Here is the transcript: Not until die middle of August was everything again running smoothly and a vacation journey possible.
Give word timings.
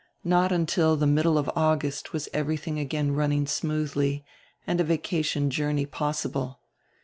Not 0.23 0.51
until 0.51 0.97
die 0.97 1.05
middle 1.05 1.37
of 1.37 1.47
August 1.55 2.11
was 2.11 2.27
everything 2.33 2.79
again 2.79 3.11
running 3.11 3.45
smoothly 3.45 4.25
and 4.65 4.81
a 4.81 4.83
vacation 4.83 5.51
journey 5.51 5.85
possible. 5.85 6.59